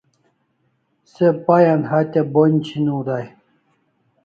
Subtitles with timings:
[1.11, 3.25] Se pay an hatya bonj chiniw day